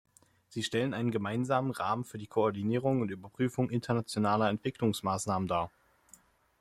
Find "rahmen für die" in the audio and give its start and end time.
1.69-2.25